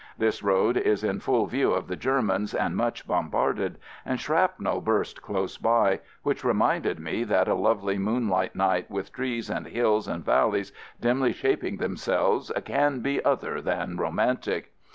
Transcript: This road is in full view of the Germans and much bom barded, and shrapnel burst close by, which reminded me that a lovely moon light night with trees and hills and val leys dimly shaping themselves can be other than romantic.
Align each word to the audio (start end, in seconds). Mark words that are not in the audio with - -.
This 0.17 0.41
road 0.41 0.77
is 0.77 1.03
in 1.03 1.19
full 1.19 1.45
view 1.45 1.73
of 1.73 1.87
the 1.87 1.95
Germans 1.95 2.55
and 2.55 2.75
much 2.75 3.05
bom 3.05 3.29
barded, 3.29 3.75
and 4.03 4.19
shrapnel 4.19 4.81
burst 4.81 5.21
close 5.21 5.57
by, 5.59 5.99
which 6.23 6.43
reminded 6.43 6.99
me 6.99 7.23
that 7.25 7.47
a 7.47 7.53
lovely 7.53 7.99
moon 7.99 8.27
light 8.27 8.55
night 8.55 8.89
with 8.89 9.13
trees 9.13 9.47
and 9.47 9.67
hills 9.67 10.07
and 10.07 10.25
val 10.25 10.49
leys 10.49 10.71
dimly 10.99 11.33
shaping 11.33 11.77
themselves 11.77 12.51
can 12.65 13.01
be 13.01 13.23
other 13.23 13.61
than 13.61 13.95
romantic. 13.95 14.73